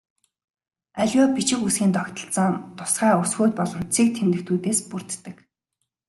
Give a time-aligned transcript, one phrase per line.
[1.01, 5.37] Аливаа бичиг үсгийн тогтолцоо нь тусгай үсгүүд болон цэг тэмдэгтүүдээс бүрддэг.